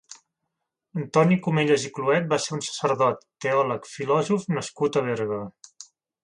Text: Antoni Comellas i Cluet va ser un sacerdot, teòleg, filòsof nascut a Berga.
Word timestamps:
Antoni 1.01 1.35
Comellas 1.47 1.85
i 1.89 1.91
Cluet 1.97 2.25
va 2.31 2.39
ser 2.45 2.55
un 2.57 2.63
sacerdot, 2.69 3.21
teòleg, 3.47 3.87
filòsof 3.93 4.49
nascut 4.57 4.99
a 4.99 5.05
Berga. 5.11 5.41